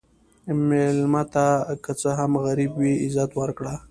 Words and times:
مېلمه 0.67 1.23
ته 1.33 1.45
که 1.83 1.91
څه 1.99 2.09
هم 2.19 2.31
غریب 2.45 2.71
وي، 2.77 2.93
عزت 3.05 3.31
ورکړه. 3.35 3.73